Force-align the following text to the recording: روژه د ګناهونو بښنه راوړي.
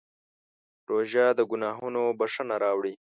روژه 0.89 1.25
د 1.37 1.39
ګناهونو 1.51 2.03
بښنه 2.19 2.55
راوړي. 2.63 2.93